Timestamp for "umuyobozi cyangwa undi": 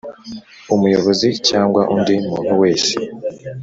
0.75-2.13